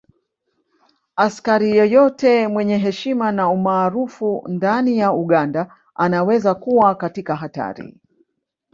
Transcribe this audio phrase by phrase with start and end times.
[1.15, 7.97] Askari yeyote mwenye heshima na umaarufu ndani ya Uganda anaweza kuwa katika hatari